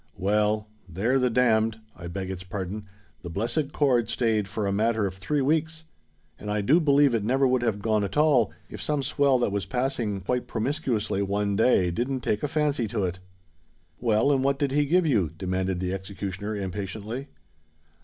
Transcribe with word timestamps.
Well—there 0.17 1.19
the 1.19 1.29
damned—I 1.29 2.07
beg 2.07 2.31
its 2.31 2.41
pardon—the 2.41 3.29
blessed 3.29 3.71
cord 3.71 4.09
stayed 4.09 4.47
for 4.47 4.65
a 4.65 4.71
matter 4.71 5.05
of 5.05 5.13
three 5.13 5.41
weeks; 5.43 5.83
and 6.39 6.49
I 6.49 6.61
do 6.61 6.79
believe 6.79 7.13
it 7.13 7.23
never 7.23 7.45
would 7.45 7.61
have 7.61 7.83
gone 7.83 8.03
at 8.03 8.17
all, 8.17 8.51
if 8.67 8.81
some 8.81 9.03
swell 9.03 9.37
that 9.37 9.51
was 9.51 9.67
passing 9.67 10.21
quite 10.21 10.47
promiscuously 10.47 11.21
one 11.21 11.55
day 11.55 11.91
didn't 11.91 12.21
take 12.21 12.41
a 12.41 12.47
fancy 12.47 12.87
to 12.87 13.05
it——" 13.05 13.19
"Well, 13.99 14.31
and 14.31 14.43
what 14.43 14.57
did 14.57 14.71
he 14.71 14.87
give 14.87 15.05
you?" 15.05 15.29
demanded 15.37 15.79
the 15.79 15.93
executioner 15.93 16.55
impatiently. 16.55 17.27